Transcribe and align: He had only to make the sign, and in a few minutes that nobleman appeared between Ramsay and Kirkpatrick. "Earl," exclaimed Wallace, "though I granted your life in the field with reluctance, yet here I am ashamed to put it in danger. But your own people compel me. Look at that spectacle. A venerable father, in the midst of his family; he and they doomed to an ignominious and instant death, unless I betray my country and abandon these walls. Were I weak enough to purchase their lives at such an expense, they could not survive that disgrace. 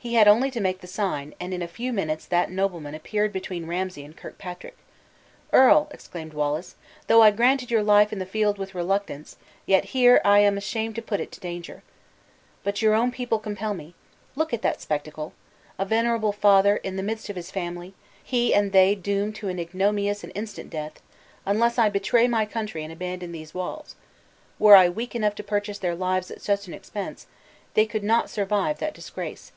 He 0.00 0.14
had 0.14 0.28
only 0.28 0.48
to 0.52 0.60
make 0.60 0.80
the 0.80 0.86
sign, 0.86 1.34
and 1.40 1.52
in 1.52 1.60
a 1.60 1.66
few 1.66 1.92
minutes 1.92 2.24
that 2.26 2.52
nobleman 2.52 2.94
appeared 2.94 3.32
between 3.32 3.66
Ramsay 3.66 4.04
and 4.04 4.16
Kirkpatrick. 4.16 4.76
"Earl," 5.52 5.88
exclaimed 5.90 6.34
Wallace, 6.34 6.76
"though 7.08 7.20
I 7.20 7.32
granted 7.32 7.68
your 7.72 7.82
life 7.82 8.12
in 8.12 8.20
the 8.20 8.24
field 8.24 8.58
with 8.58 8.76
reluctance, 8.76 9.38
yet 9.66 9.86
here 9.86 10.20
I 10.24 10.38
am 10.38 10.56
ashamed 10.56 10.94
to 10.94 11.02
put 11.02 11.18
it 11.18 11.36
in 11.36 11.40
danger. 11.42 11.82
But 12.62 12.80
your 12.80 12.94
own 12.94 13.10
people 13.10 13.40
compel 13.40 13.74
me. 13.74 13.96
Look 14.36 14.54
at 14.54 14.62
that 14.62 14.80
spectacle. 14.80 15.32
A 15.80 15.84
venerable 15.84 16.30
father, 16.32 16.76
in 16.76 16.94
the 16.94 17.02
midst 17.02 17.28
of 17.28 17.34
his 17.34 17.50
family; 17.50 17.92
he 18.22 18.54
and 18.54 18.70
they 18.70 18.94
doomed 18.94 19.34
to 19.36 19.48
an 19.48 19.58
ignominious 19.58 20.22
and 20.22 20.30
instant 20.36 20.70
death, 20.70 21.02
unless 21.44 21.76
I 21.76 21.88
betray 21.88 22.28
my 22.28 22.46
country 22.46 22.84
and 22.84 22.92
abandon 22.92 23.32
these 23.32 23.52
walls. 23.52 23.96
Were 24.60 24.76
I 24.76 24.88
weak 24.88 25.16
enough 25.16 25.34
to 25.34 25.42
purchase 25.42 25.78
their 25.78 25.96
lives 25.96 26.30
at 26.30 26.40
such 26.40 26.68
an 26.68 26.72
expense, 26.72 27.26
they 27.74 27.84
could 27.84 28.04
not 28.04 28.30
survive 28.30 28.78
that 28.78 28.94
disgrace. 28.94 29.50